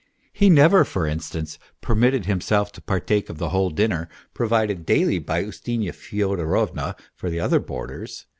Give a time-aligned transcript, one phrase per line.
[0.33, 5.43] He never, for instance, permitted himself to partake of the whole dinner, provided daily by
[5.45, 8.25] Us tiny a Fyodorovna for the other boarders.